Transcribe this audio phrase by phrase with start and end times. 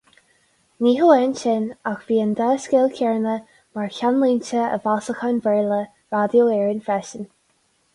[0.85, 3.37] Ní hamháin sin, ach bhí an dá scéal chéanna
[3.79, 5.83] mar cheannlínte i bhfeasacháin Bhéarla
[6.19, 7.35] Raidió Éireann freisin.